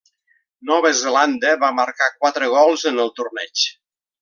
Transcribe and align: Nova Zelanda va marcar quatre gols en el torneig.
Nova 0.69 0.91
Zelanda 1.01 1.51
va 1.65 1.69
marcar 1.81 2.09
quatre 2.23 2.49
gols 2.55 2.87
en 2.95 3.01
el 3.05 3.13
torneig. 3.21 3.69